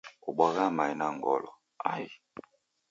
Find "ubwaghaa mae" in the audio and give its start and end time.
0.29-0.93